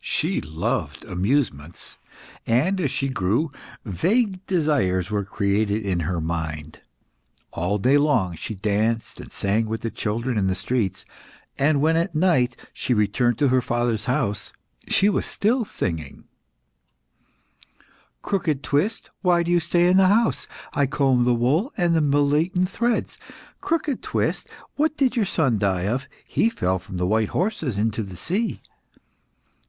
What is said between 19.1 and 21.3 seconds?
why do you stay in the house? I comb